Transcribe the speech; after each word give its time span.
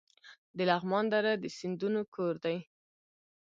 د 0.57 0.59
لغمان 0.69 1.05
دره 1.13 1.31
د 1.37 1.45
سیندونو 1.57 2.01
کور 2.13 2.33
دی 2.45 2.57